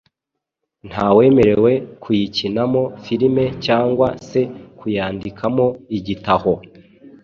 ntawemerewe 0.87 1.71
kuyikinamo 2.03 2.81
,filime 3.03 3.45
cyangwa 3.65 4.07
se 4.27 4.41
kuyandikamo 4.77 5.65
igitaho. 5.97 6.53